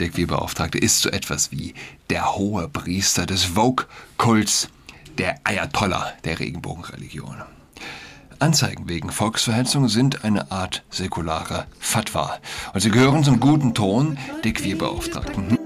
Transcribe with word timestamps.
der 0.00 0.10
Queerbeauftragte, 0.10 0.78
ist 0.78 1.00
so 1.00 1.10
etwas 1.10 1.52
wie 1.52 1.74
der 2.10 2.36
hohe 2.36 2.68
Priester 2.68 3.26
des 3.26 3.44
Vogue-Kults, 3.44 4.68
der 5.18 5.38
Ayatollah 5.44 6.12
der 6.24 6.40
Regenbogenreligion. 6.40 7.42
Anzeigen 8.38 8.88
wegen 8.88 9.10
Volksverhetzung 9.10 9.88
sind 9.88 10.24
eine 10.24 10.50
Art 10.50 10.82
säkulare 10.90 11.66
Fatwa 11.78 12.38
und 12.72 12.80
sie 12.80 12.90
gehören 12.90 13.24
zum 13.24 13.40
guten 13.40 13.74
Ton 13.74 14.18
der 14.42 14.52
Queerbeauftragten. 14.52 15.56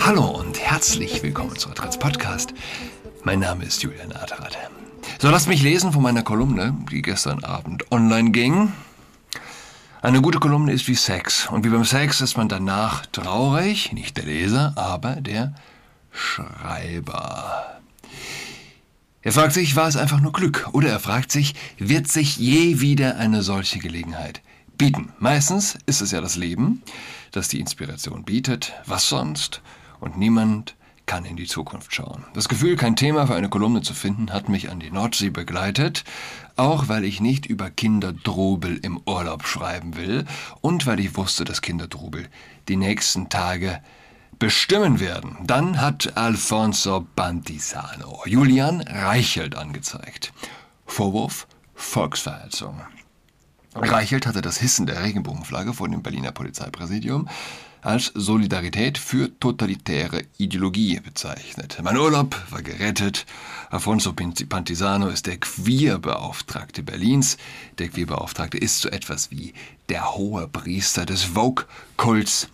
Hallo 0.00 0.26
und 0.40 0.58
herzlich 0.58 1.22
willkommen 1.22 1.56
zu 1.56 1.68
Adrats 1.68 1.98
Podcast. 1.98 2.54
Mein 3.22 3.40
Name 3.40 3.64
ist 3.64 3.82
Julian 3.82 4.12
Adrat. 4.12 4.56
So, 5.22 5.28
lasst 5.28 5.48
mich 5.48 5.60
lesen 5.60 5.92
von 5.92 6.02
meiner 6.02 6.22
Kolumne, 6.22 6.74
die 6.90 7.02
gestern 7.02 7.44
Abend 7.44 7.92
online 7.92 8.30
ging. 8.30 8.72
Eine 10.00 10.22
gute 10.22 10.38
Kolumne 10.38 10.72
ist 10.72 10.88
wie 10.88 10.94
Sex. 10.94 11.46
Und 11.46 11.62
wie 11.62 11.68
beim 11.68 11.84
Sex 11.84 12.22
ist 12.22 12.38
man 12.38 12.48
danach 12.48 13.04
traurig, 13.04 13.92
nicht 13.92 14.16
der 14.16 14.24
Leser, 14.24 14.72
aber 14.76 15.16
der 15.16 15.54
Schreiber. 16.10 17.80
Er 19.20 19.32
fragt 19.32 19.52
sich, 19.52 19.76
war 19.76 19.88
es 19.88 19.98
einfach 19.98 20.22
nur 20.22 20.32
Glück? 20.32 20.70
Oder 20.72 20.88
er 20.88 21.00
fragt 21.00 21.32
sich, 21.32 21.54
wird 21.76 22.08
sich 22.08 22.38
je 22.38 22.80
wieder 22.80 23.16
eine 23.16 23.42
solche 23.42 23.78
Gelegenheit 23.78 24.40
bieten? 24.78 25.12
Meistens 25.18 25.76
ist 25.84 26.00
es 26.00 26.12
ja 26.12 26.22
das 26.22 26.36
Leben, 26.36 26.80
das 27.30 27.48
die 27.48 27.60
Inspiration 27.60 28.24
bietet. 28.24 28.72
Was 28.86 29.10
sonst? 29.10 29.60
Und 30.00 30.16
niemand 30.16 30.76
kann 31.10 31.24
in 31.24 31.34
die 31.34 31.48
Zukunft 31.48 31.92
schauen. 31.92 32.24
Das 32.34 32.48
Gefühl, 32.48 32.76
kein 32.76 32.94
Thema 32.94 33.26
für 33.26 33.34
eine 33.34 33.48
Kolumne 33.48 33.82
zu 33.82 33.94
finden, 33.94 34.32
hat 34.32 34.48
mich 34.48 34.70
an 34.70 34.78
die 34.78 34.92
Nordsee 34.92 35.30
begleitet, 35.30 36.04
auch 36.54 36.86
weil 36.86 37.04
ich 37.04 37.20
nicht 37.20 37.46
über 37.46 37.68
Kinderdrubel 37.68 38.78
im 38.80 39.00
Urlaub 39.06 39.44
schreiben 39.44 39.96
will 39.96 40.24
und 40.60 40.86
weil 40.86 41.00
ich 41.00 41.16
wusste, 41.16 41.44
dass 41.44 41.62
Kinderdrubel 41.62 42.28
die 42.68 42.76
nächsten 42.76 43.28
Tage 43.28 43.82
bestimmen 44.38 45.00
werden. 45.00 45.36
Dann 45.42 45.80
hat 45.80 46.16
Alfonso 46.16 47.04
Bantisano 47.16 48.22
Julian 48.26 48.80
Reichelt 48.80 49.56
angezeigt. 49.56 50.32
Vorwurf 50.86 51.48
Volksverhetzung. 51.74 52.80
Reichelt 53.74 54.28
hatte 54.28 54.42
das 54.42 54.58
Hissen 54.58 54.86
der 54.86 55.02
Regenbogenflagge 55.02 55.74
vor 55.74 55.88
dem 55.88 56.04
Berliner 56.04 56.30
Polizeipräsidium 56.30 57.28
als 57.82 58.12
Solidarität 58.14 58.98
für 58.98 59.30
totalitäre 59.40 60.22
Ideologie 60.38 61.00
bezeichnet. 61.00 61.78
Mein 61.82 61.96
Urlaub 61.96 62.36
war 62.50 62.62
gerettet. 62.62 63.26
Afonso 63.70 64.12
Pantisano 64.12 65.08
ist 65.08 65.26
der 65.26 65.38
Queerbeauftragte 65.38 66.82
Berlins. 66.82 67.36
Der 67.78 67.88
Queerbeauftragte 67.88 68.58
ist 68.58 68.80
so 68.80 68.88
etwas 68.88 69.30
wie 69.30 69.54
der 69.88 70.14
hohe 70.14 70.48
Priester 70.48 71.06
des 71.06 71.22
Vogue-Kults, 71.22 72.48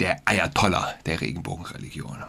der 0.00 0.20
Ayatollah 0.24 0.94
der 1.06 1.20
Regenbogenreligion. 1.20 2.24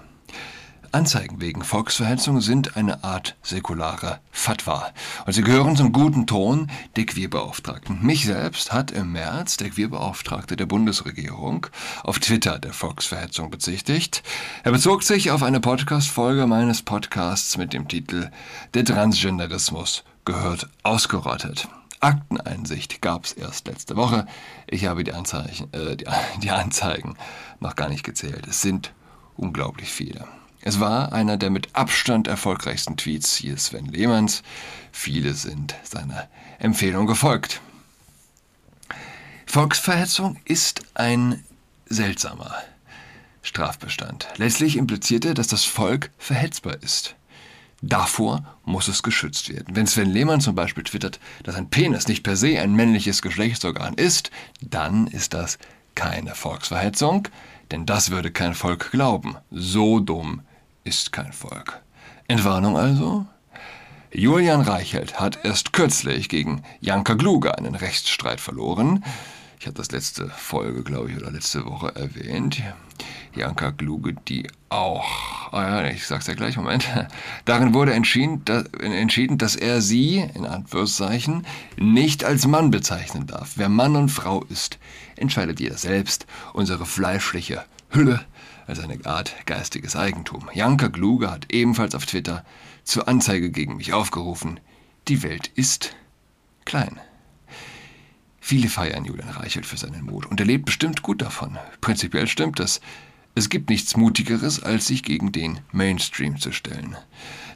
Anzeigen 0.93 1.41
wegen 1.41 1.63
Volksverhetzung 1.63 2.39
sind 2.39 2.77
eine 2.77 3.03
Art 3.03 3.35
säkulare 3.41 4.19
Fatwa 4.31 4.91
und 5.25 5.33
sie 5.33 5.41
gehören 5.41 5.75
zum 5.75 5.91
guten 5.91 6.27
Ton 6.27 6.69
der 6.95 7.07
Queerbeauftragten. 7.07 8.05
Mich 8.05 8.25
selbst 8.25 8.71
hat 8.71 8.91
im 8.91 9.11
März 9.11 9.57
der 9.57 9.71
Queerbeauftragte 9.71 10.55
der 10.55 10.67
Bundesregierung 10.67 11.65
auf 12.03 12.19
Twitter 12.19 12.59
der 12.59 12.73
Volksverhetzung 12.73 13.49
bezichtigt. 13.49 14.21
Er 14.63 14.71
bezog 14.71 15.01
sich 15.01 15.31
auf 15.31 15.41
eine 15.41 15.59
Podcast-Folge 15.59 16.45
meines 16.45 16.83
Podcasts 16.83 17.57
mit 17.57 17.73
dem 17.73 17.87
Titel 17.87 18.29
Der 18.75 18.85
Transgenderismus 18.85 20.03
gehört 20.25 20.69
ausgerottet. 20.83 21.67
Akteneinsicht 22.01 23.01
gab 23.01 23.25
es 23.25 23.33
erst 23.33 23.67
letzte 23.67 23.95
Woche. 23.95 24.27
Ich 24.67 24.85
habe 24.85 25.03
die 25.03 25.13
Anzeichen, 25.13 25.73
äh, 25.73 25.97
die, 25.97 26.05
die 26.43 26.51
Anzeigen 26.51 27.15
noch 27.59 27.75
gar 27.75 27.89
nicht 27.89 28.03
gezählt. 28.03 28.45
Es 28.45 28.61
sind 28.61 28.93
unglaublich 29.35 29.89
viele. 29.89 30.27
Es 30.65 30.79
war 30.79 31.11
einer 31.11 31.35
der 31.35 31.49
mit 31.49 31.75
Abstand 31.75 32.27
erfolgreichsten 32.27 32.95
Tweets 32.95 33.35
hier 33.35 33.57
Sven 33.57 33.87
Lehmanns. 33.87 34.43
Viele 34.93 35.33
sind 35.33 35.75
seiner 35.83 36.29
Empfehlung 36.57 37.05
gefolgt. 37.05 37.59
Volksverhetzung 39.45 40.37
ist 40.45 40.81
ein 40.93 41.43
seltsamer 41.87 42.55
Strafbestand. 43.41 44.29
Letztlich 44.37 44.77
impliziert 44.77 45.25
er, 45.25 45.33
dass 45.33 45.47
das 45.47 45.65
Volk 45.65 46.11
verhetzbar 46.17 46.81
ist. 46.81 47.15
Davor 47.81 48.45
muss 48.63 48.87
es 48.87 49.03
geschützt 49.03 49.49
werden. 49.49 49.75
Wenn 49.75 49.85
Sven 49.85 50.09
Lehmann 50.09 50.39
zum 50.39 50.55
Beispiel 50.55 50.85
twittert, 50.85 51.19
dass 51.43 51.55
ein 51.55 51.69
Penis 51.69 52.07
nicht 52.07 52.23
per 52.23 52.37
se 52.37 52.61
ein 52.61 52.73
männliches 52.73 53.21
Geschlechtsorgan 53.21 53.95
ist, 53.95 54.31
dann 54.61 55.07
ist 55.07 55.33
das 55.33 55.57
keine 55.93 56.35
Volksverhetzung, 56.35 57.27
denn 57.71 57.85
das 57.85 58.11
würde 58.11 58.31
kein 58.31 58.53
Volk 58.53 58.91
glauben. 58.91 59.35
So 59.51 59.99
dumm 59.99 60.41
ist 60.83 61.11
kein 61.11 61.33
Volk. 61.33 61.81
Entwarnung 62.27 62.77
also? 62.77 63.25
Julian 64.11 64.61
Reichelt 64.61 65.19
hat 65.19 65.43
erst 65.43 65.73
kürzlich 65.73 66.29
gegen 66.29 66.61
Janka 66.81 67.15
Kluge 67.15 67.57
einen 67.57 67.75
Rechtsstreit 67.75 68.39
verloren. 68.39 69.03
Ich 69.59 69.65
habe 69.65 69.77
das 69.77 69.91
letzte 69.91 70.29
Folge, 70.29 70.83
glaube 70.83 71.09
ich, 71.09 71.17
oder 71.17 71.31
letzte 71.31 71.65
Woche 71.65 71.95
erwähnt. 71.95 72.61
Janka 73.33 73.71
Kluge, 73.71 74.13
die 74.13 74.45
auch, 74.69 75.51
ah 75.51 75.83
ja, 75.83 75.87
ich 75.87 76.05
sag's 76.05 76.27
ja 76.27 76.33
gleich, 76.33 76.57
Moment. 76.57 76.87
Darin 77.45 77.73
wurde 77.73 77.93
entschieden, 77.93 78.43
dass, 78.45 78.65
entschieden, 78.79 79.37
dass 79.37 79.55
er 79.55 79.81
sie, 79.81 80.17
in 80.35 80.45
Anführungszeichen, 80.45 81.45
nicht 81.77 82.23
als 82.23 82.45
Mann 82.45 82.71
bezeichnen 82.71 83.25
darf. 83.25 83.53
Wer 83.55 83.69
Mann 83.69 83.95
und 83.95 84.09
Frau 84.09 84.43
ist, 84.43 84.77
entscheidet 85.15 85.59
jeder 85.59 85.77
selbst. 85.77 86.27
Unsere 86.53 86.85
fleischliche 86.85 87.63
Hülle 87.93 88.25
als 88.65 88.79
eine 88.79 89.05
Art 89.05 89.35
geistiges 89.45 89.95
Eigentum. 89.95 90.49
Janka 90.53 90.89
Kluge 90.89 91.29
hat 91.29 91.53
ebenfalls 91.53 91.93
auf 91.93 92.05
Twitter 92.05 92.43
zur 92.83 93.07
Anzeige 93.07 93.51
gegen 93.51 93.77
mich 93.77 93.93
aufgerufen. 93.93 94.59
Die 95.07 95.21
Welt 95.21 95.51
ist 95.55 95.95
klein. 96.65 96.99
Viele 98.39 98.67
feiern 98.67 99.05
Julian 99.05 99.29
Reichelt 99.29 99.65
für 99.65 99.77
seinen 99.77 100.05
Mut 100.05 100.25
und 100.25 100.39
er 100.39 100.45
lebt 100.45 100.65
bestimmt 100.65 101.01
gut 101.01 101.21
davon. 101.21 101.57
Prinzipiell 101.81 102.27
stimmt 102.27 102.59
das. 102.59 102.81
Es 103.35 103.49
gibt 103.49 103.69
nichts 103.69 103.97
Mutigeres, 103.97 104.61
als 104.61 104.87
sich 104.87 105.03
gegen 105.03 105.31
den 105.31 105.59
Mainstream 105.71 106.39
zu 106.39 106.51
stellen. 106.51 106.95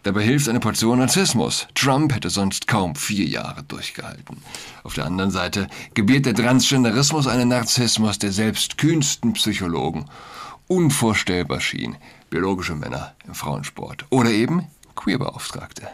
Dabei 0.04 0.24
hilft 0.24 0.50
eine 0.50 0.60
Portion 0.60 1.00
Narzissmus. 1.00 1.68
Trump 1.76 2.14
hätte 2.16 2.30
sonst 2.30 2.68
kaum 2.68 2.96
vier 2.96 3.26
Jahre 3.26 3.64
durchgehalten. 3.64 4.38
Auf 4.84 4.96
der 4.96 5.06
anderen 5.06 5.32
Seite 5.32 5.68
gebiert 5.94 6.26
der 6.26 6.34
Transgenderismus 6.34 7.28
einen 7.28 7.50
Narzissmus 7.50 8.18
der 8.18 8.32
selbst 8.32 8.78
kühnsten 8.78 9.34
Psychologen 9.34 10.06
unvorstellbar 10.68 11.62
schien. 11.62 11.98
Biologische 12.30 12.76
Männer 12.76 13.16
im 13.28 13.36
Frauensport. 13.36 14.06
Oder 14.09 14.32
eben 14.32 14.68
Queerbeauftragte. 14.96 15.88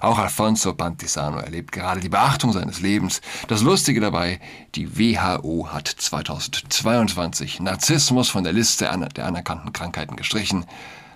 Auch 0.00 0.18
Alfonso 0.18 0.74
Pantisano 0.74 1.38
erlebt 1.38 1.72
gerade 1.72 2.00
die 2.00 2.08
Beachtung 2.08 2.52
seines 2.52 2.80
Lebens. 2.80 3.20
Das 3.48 3.62
Lustige 3.62 4.00
dabei, 4.00 4.40
die 4.74 4.98
WHO 4.98 5.68
hat 5.72 5.88
2022 5.88 7.60
Narzissmus 7.60 8.28
von 8.28 8.44
der 8.44 8.52
Liste 8.52 8.90
der 9.16 9.26
anerkannten 9.26 9.72
Krankheiten 9.72 10.16
gestrichen, 10.16 10.66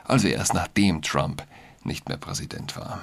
also 0.05 0.29
erst 0.29 0.55
nachdem 0.55 1.03
Trump 1.03 1.45
nicht 1.85 2.09
mehr 2.09 2.19
Präsident 2.19 2.77
war. 2.77 3.01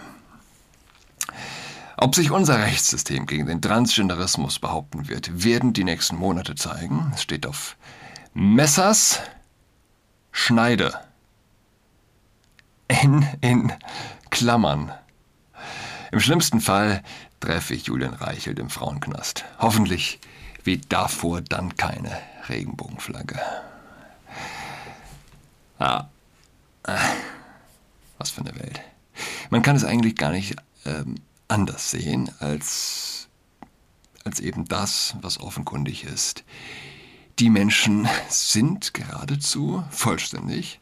Ob 2.00 2.14
sich 2.14 2.30
unser 2.30 2.60
Rechtssystem 2.60 3.26
gegen 3.26 3.48
den 3.48 3.62
Transgenderismus 3.62 4.60
behaupten 4.60 5.08
wird, 5.08 5.44
werden 5.44 5.74
die 5.74 5.84
nächsten 5.84 6.16
Monate 6.16 6.54
zeigen. 6.54 7.12
Es 7.16 7.24
steht 7.24 7.48
auf 7.48 7.76
Messers, 8.36 9.20
Schneide. 10.32 10.94
N 12.88 13.28
in 13.42 13.74
Klammern. 14.30 14.92
Im 16.12 16.20
schlimmsten 16.20 16.62
Fall 16.62 17.04
treffe 17.40 17.74
ich 17.74 17.86
Julian 17.88 18.14
Reichelt 18.14 18.60
im 18.60 18.70
Frauenknast. 18.70 19.46
Hoffentlich 19.60 20.20
weht 20.64 20.92
davor 20.92 21.42
dann 21.42 21.76
keine 21.76 22.18
Regenbogenflagge. 22.50 23.40
Ah. 25.80 26.06
Was 28.18 28.32
für 28.32 28.42
eine 28.42 28.56
Welt. 28.56 28.82
Man 29.50 29.62
kann 29.62 29.76
es 29.76 29.84
eigentlich 29.84 30.16
gar 30.16 30.32
nicht 30.32 30.56
ähm, 30.86 31.16
anders 31.48 31.92
sehen 31.92 32.32
als, 32.40 33.28
als 34.24 34.40
eben 34.40 34.66
das, 34.68 35.16
was 35.22 35.40
offenkundig 35.40 36.04
ist. 36.06 36.44
Die 37.40 37.50
Menschen 37.50 38.08
sind 38.30 38.94
geradezu 38.94 39.84
vollständig 39.92 40.80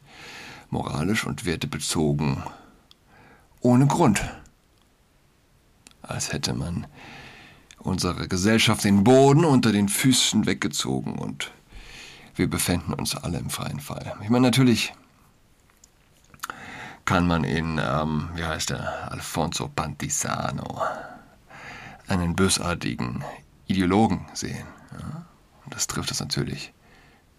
moralisch 0.69 1.25
und 1.25 1.45
wertebezogen 1.45 2.43
ohne 3.61 3.87
Grund. 3.87 4.23
Als 6.07 6.31
hätte 6.31 6.53
man 6.53 6.87
unsere 7.79 8.27
Gesellschaft 8.27 8.83
den 8.83 9.03
Boden 9.03 9.45
unter 9.45 9.71
den 9.71 9.89
Füßen 9.89 10.45
weggezogen 10.45 11.17
und 11.17 11.51
wir 12.35 12.49
befänden 12.49 12.93
uns 12.93 13.15
alle 13.15 13.37
im 13.37 13.49
freien 13.49 13.79
Fall. 13.79 14.13
Ich 14.21 14.29
meine, 14.29 14.47
natürlich 14.47 14.93
kann 17.05 17.27
man 17.27 17.43
in, 17.43 17.79
ähm, 17.83 18.29
wie 18.35 18.43
heißt 18.43 18.71
er, 18.71 19.11
Alfonso 19.11 19.67
Pantisano, 19.67 20.81
einen 22.07 22.35
bösartigen 22.35 23.23
Ideologen 23.67 24.25
sehen. 24.33 24.65
Ja? 24.91 25.25
Und 25.63 25.73
das 25.73 25.87
trifft 25.87 26.11
es 26.11 26.19
natürlich 26.19 26.73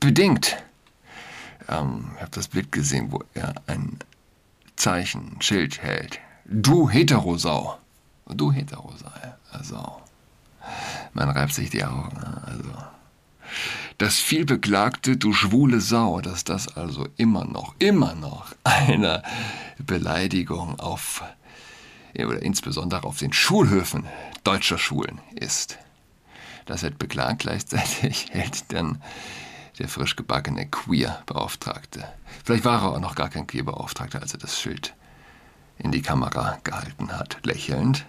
bedingt. 0.01 0.57
Ähm, 1.69 2.13
ich 2.15 2.23
habe 2.23 2.31
das 2.31 2.49
Bild 2.49 2.73
gesehen, 2.73 3.13
wo 3.13 3.23
er 3.35 3.55
ein 3.67 3.99
Zeichen, 4.77 5.37
ein 5.37 5.43
Schild 5.43 5.83
hält. 5.83 6.21
Du 6.45 6.89
Heterosau. 6.89 7.79
Du 8.35 8.53
Heterosau. 8.53 9.11
Also, 9.53 10.01
man 11.15 11.31
reibt 11.31 11.55
sich 11.55 11.71
die 11.71 11.85
Augen. 11.85 12.17
Also, 12.45 12.73
das 13.99 14.17
vielbeklagte 14.17 15.17
Du 15.17 15.33
schwule 15.33 15.81
Sau, 15.81 16.21
dass 16.21 16.45
das 16.45 16.77
also 16.77 17.07
immer 17.17 17.45
noch, 17.45 17.75
immer 17.79 18.15
noch 18.15 18.55
eine 18.65 19.23
Beleidigung 19.79 20.79
auf, 20.79 21.23
oder 22.15 22.43
insbesondere 22.43 23.05
auf 23.05 23.19
den 23.19 23.33
Schulhöfen 23.33 24.05
deutscher 24.45 24.79
Schulen 24.79 25.21
ist. 25.35 25.79
Das 26.67 26.83
wird 26.83 26.99
beklagt, 26.99 27.41
gleichzeitig 27.41 28.27
hält 28.33 28.73
dann 28.73 29.01
der 29.79 29.89
frisch 29.89 30.17
gebackene 30.17 30.67
Queer-Beauftragte. 30.67 32.05
Vielleicht 32.45 32.65
war 32.65 32.83
er 32.83 32.93
auch 32.93 33.01
noch 33.01 33.15
gar 33.15 33.29
kein 33.29 33.47
Queer-Beauftragter, 33.47 34.21
als 34.21 34.33
er 34.33 34.39
das 34.39 34.61
Schild 34.61 34.95
in 35.79 35.93
die 35.93 36.03
Kamera 36.03 36.59
gehalten 36.65 37.13
hat, 37.13 37.39
lächelnd. 37.45 38.07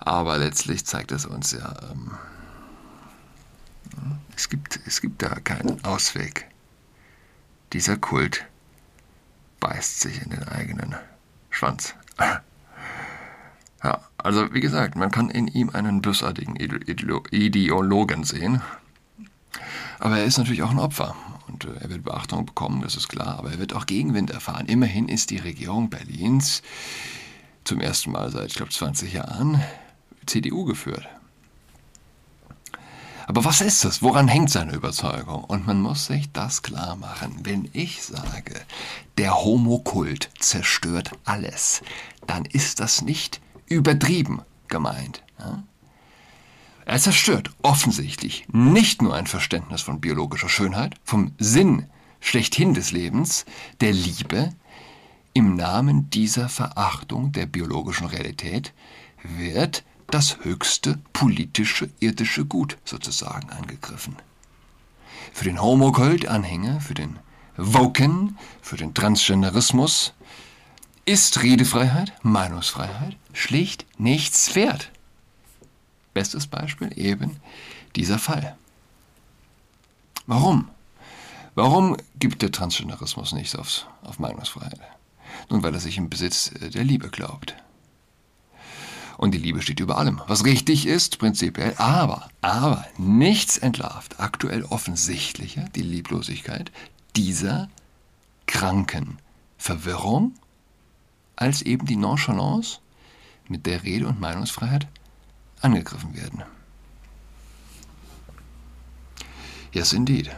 Aber 0.00 0.38
letztlich 0.38 0.86
zeigt 0.86 1.12
es 1.12 1.26
uns 1.26 1.52
ja, 1.52 1.74
ähm, 1.90 2.12
es, 4.36 4.48
gibt, 4.48 4.80
es 4.86 5.00
gibt 5.00 5.22
da 5.22 5.34
keinen 5.40 5.84
Ausweg. 5.84 6.46
Dieser 7.72 7.96
Kult 7.96 8.46
beißt 9.60 10.00
sich 10.00 10.22
in 10.22 10.30
den 10.30 10.44
eigenen 10.44 10.94
Schwanz. 11.50 11.94
Ja, 13.82 14.02
also 14.16 14.52
wie 14.52 14.60
gesagt, 14.60 14.96
man 14.96 15.10
kann 15.10 15.30
in 15.30 15.46
ihm 15.48 15.70
einen 15.70 16.02
bösartigen 16.02 16.56
Ideologen 16.56 18.24
sehen. 18.24 18.62
Aber 19.98 20.18
er 20.18 20.24
ist 20.24 20.38
natürlich 20.38 20.62
auch 20.62 20.70
ein 20.70 20.78
Opfer. 20.78 21.14
Und 21.48 21.64
äh, 21.64 21.74
er 21.80 21.90
wird 21.90 22.04
Beachtung 22.04 22.44
bekommen, 22.46 22.82
das 22.82 22.96
ist 22.96 23.08
klar. 23.08 23.38
Aber 23.38 23.50
er 23.50 23.58
wird 23.58 23.72
auch 23.72 23.86
Gegenwind 23.86 24.30
erfahren. 24.30 24.66
Immerhin 24.66 25.08
ist 25.08 25.30
die 25.30 25.38
Regierung 25.38 25.90
Berlins 25.90 26.62
zum 27.64 27.80
ersten 27.80 28.12
Mal 28.12 28.30
seit, 28.30 28.48
ich 28.48 28.54
glaube, 28.54 28.72
20 28.72 29.12
Jahren 29.12 29.62
CDU 30.28 30.64
geführt. 30.64 31.08
Aber 33.26 33.44
was 33.44 33.60
ist 33.60 33.84
das? 33.84 34.02
Woran 34.02 34.26
hängt 34.26 34.48
seine 34.48 34.72
Überzeugung? 34.72 35.44
Und 35.44 35.66
man 35.66 35.82
muss 35.82 36.06
sich 36.06 36.32
das 36.32 36.62
klar 36.62 36.96
machen. 36.96 37.40
Wenn 37.42 37.68
ich 37.74 38.02
sage, 38.02 38.54
der 39.18 39.44
Homokult 39.44 40.30
zerstört 40.38 41.10
alles, 41.26 41.82
dann 42.26 42.46
ist 42.46 42.80
das 42.80 43.02
nicht 43.02 43.42
übertrieben 43.66 44.40
gemeint. 44.68 45.22
Er 46.86 46.98
zerstört 46.98 47.50
offensichtlich 47.60 48.46
nicht 48.50 49.02
nur 49.02 49.14
ein 49.14 49.26
Verständnis 49.26 49.82
von 49.82 50.00
biologischer 50.00 50.48
Schönheit, 50.48 50.94
vom 51.04 51.34
Sinn 51.38 51.86
schlechthin 52.20 52.72
des 52.72 52.92
Lebens, 52.92 53.44
der 53.82 53.92
Liebe, 53.92 54.54
im 55.34 55.54
Namen 55.54 56.08
dieser 56.08 56.48
Verachtung 56.48 57.32
der 57.32 57.44
biologischen 57.44 58.06
Realität 58.06 58.72
wird 59.22 59.84
das 60.10 60.38
höchste 60.42 60.98
politische 61.12 61.90
irdische 62.00 62.44
Gut 62.44 62.78
sozusagen 62.84 63.50
angegriffen. 63.50 64.16
Für 65.32 65.44
den 65.44 65.60
Homokult-Anhänger, 65.60 66.80
für 66.80 66.94
den 66.94 67.18
Woken, 67.56 68.38
für 68.62 68.76
den 68.76 68.94
Transgenderismus 68.94 70.14
ist 71.04 71.42
Redefreiheit, 71.42 72.12
Meinungsfreiheit 72.22 73.16
schlicht 73.32 73.86
nichts 73.98 74.54
wert. 74.54 74.90
Bestes 76.14 76.46
Beispiel 76.46 76.90
eben 76.98 77.36
dieser 77.96 78.18
Fall. 78.18 78.56
Warum? 80.26 80.68
Warum 81.54 81.96
gibt 82.18 82.42
der 82.42 82.52
Transgenderismus 82.52 83.32
nichts 83.32 83.56
aufs, 83.56 83.86
auf 84.02 84.18
Meinungsfreiheit? 84.18 84.80
Nun, 85.50 85.62
weil 85.62 85.74
er 85.74 85.80
sich 85.80 85.98
im 85.98 86.10
Besitz 86.10 86.50
der 86.60 86.84
Liebe 86.84 87.08
glaubt. 87.08 87.54
Und 89.18 89.32
die 89.32 89.38
Liebe 89.38 89.60
steht 89.60 89.80
über 89.80 89.98
allem, 89.98 90.22
was 90.28 90.44
richtig 90.44 90.86
ist, 90.86 91.18
prinzipiell, 91.18 91.74
aber, 91.76 92.30
aber 92.40 92.86
nichts 92.96 93.58
entlarvt 93.58 94.20
aktuell 94.20 94.62
offensichtlicher 94.62 95.64
die 95.74 95.82
Lieblosigkeit 95.82 96.70
dieser 97.16 97.68
kranken 98.46 99.18
Verwirrung 99.58 100.34
als 101.34 101.62
eben 101.62 101.84
die 101.84 101.96
Nonchalance, 101.96 102.78
mit 103.48 103.66
der 103.66 103.82
Rede- 103.82 104.06
und 104.06 104.20
Meinungsfreiheit 104.20 104.86
angegriffen 105.62 106.14
werden. 106.14 106.44
Yes, 109.72 109.92
indeed. 109.92 110.30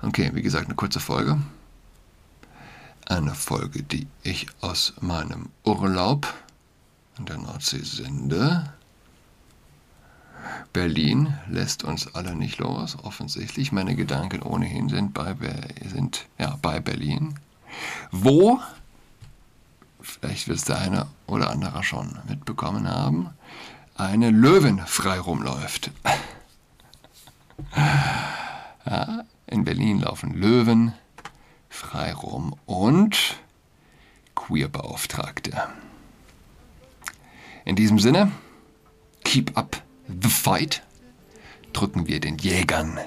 Okay, 0.00 0.30
wie 0.34 0.42
gesagt, 0.42 0.66
eine 0.66 0.76
kurze 0.76 1.00
Folge. 1.00 1.40
Eine 3.06 3.34
Folge, 3.34 3.82
die 3.82 4.06
ich 4.22 4.46
aus 4.60 4.94
meinem 5.00 5.48
Urlaub 5.64 6.32
an 7.18 7.26
der 7.26 7.38
Nordsee 7.38 7.82
sende. 7.82 8.70
Berlin 10.72 11.34
lässt 11.48 11.84
uns 11.84 12.14
alle 12.14 12.36
nicht 12.36 12.58
los, 12.58 12.96
offensichtlich. 13.02 13.72
Meine 13.72 13.96
Gedanken 13.96 14.42
ohnehin 14.42 14.88
sind 14.88 15.14
bei, 15.14 15.34
sind, 15.84 16.26
ja, 16.38 16.58
bei 16.60 16.80
Berlin. 16.80 17.38
Wo, 18.10 18.60
vielleicht 20.00 20.48
wird 20.48 20.58
es 20.58 20.64
der 20.64 20.78
eine 20.78 21.06
oder 21.26 21.50
andere 21.50 21.82
schon 21.82 22.18
mitbekommen 22.28 22.88
haben, 22.88 23.30
eine 23.96 24.30
Löwin 24.30 24.80
frei 24.86 25.18
rumläuft. 25.18 25.90
Ja, 28.88 29.24
in 29.46 29.64
Berlin 29.64 29.98
laufen 29.98 30.32
Löwen 30.32 30.92
frei 31.68 32.12
rum 32.12 32.54
und 32.66 33.40
Queerbeauftragte. 34.36 35.60
In 37.66 37.74
diesem 37.74 37.98
Sinne, 37.98 38.30
keep 39.24 39.58
up 39.58 39.82
the 40.08 40.28
fight. 40.28 40.82
Drücken 41.72 42.06
wir 42.06 42.20
den 42.20 42.38
Jägern 42.38 43.00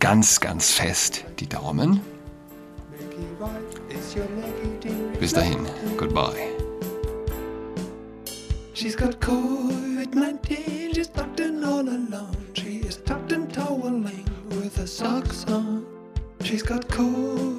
ganz, 0.00 0.40
ganz 0.40 0.70
fest 0.70 1.24
die 1.38 1.46
Daumen. 1.46 2.00
Bis 5.20 5.34
dahin, 5.34 5.66
goodbye. 5.98 6.48
She's 8.72 8.96
got 8.96 9.20
COVID-19, 9.20 10.94
she's 10.94 11.08
tucked 11.12 11.40
in 11.40 11.62
all 11.62 11.86
alone. 11.86 12.36
She 12.54 12.78
is 12.78 13.02
tucked 13.04 13.32
in 13.32 13.48
toweling 13.48 14.24
with 14.48 14.76
her 14.78 14.86
socks 14.86 15.44
on. 15.46 15.84
She's 16.42 16.62
got 16.62 16.88
COVID-19, 16.88 17.57